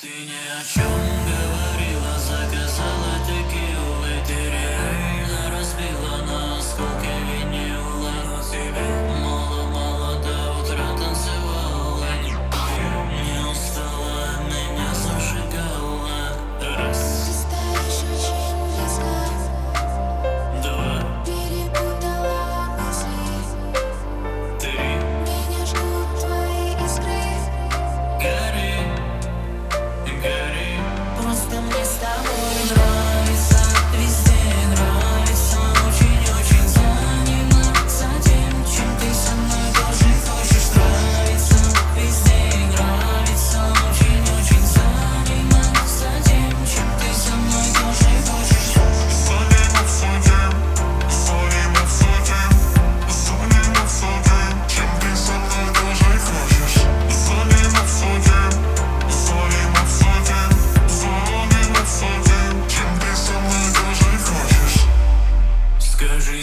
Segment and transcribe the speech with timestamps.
[0.00, 1.13] Ты ни о чем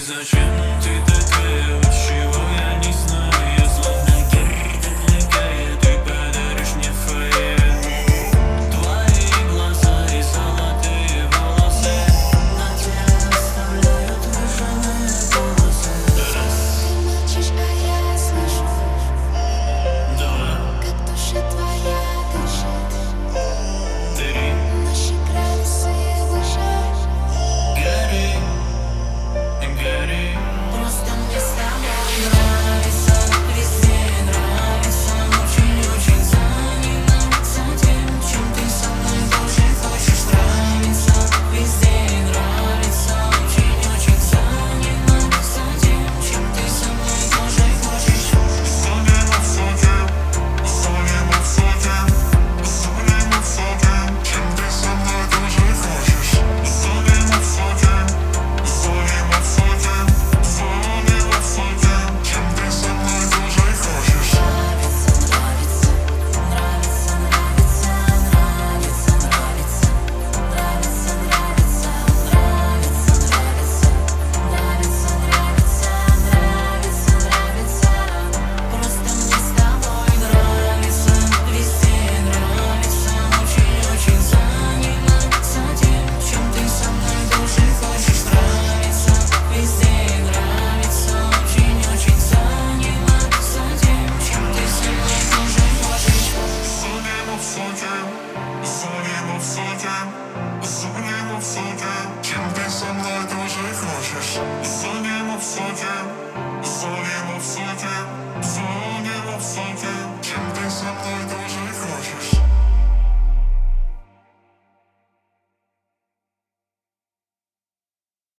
[0.03, 0.80] 在喧哗。